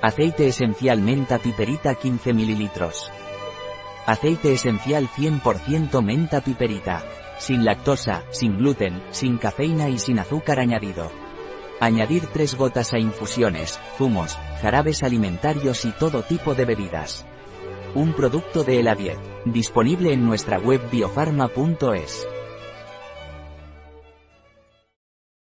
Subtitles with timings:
[0.00, 2.70] Aceite esencial menta piperita 15 ml.
[4.06, 7.02] Aceite esencial 100% menta piperita.
[7.38, 11.10] Sin lactosa, sin gluten, sin cafeína y sin azúcar añadido.
[11.80, 17.26] Añadir 3 gotas a infusiones, zumos, jarabes alimentarios y todo tipo de bebidas.
[17.96, 22.28] Un producto de Eladiet, disponible en nuestra web biofarma.es.